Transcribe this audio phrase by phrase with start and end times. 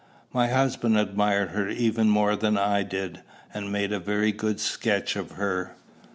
[0.33, 3.21] My husband admired her even more than I did,
[3.53, 5.75] and made a very good sketch of her.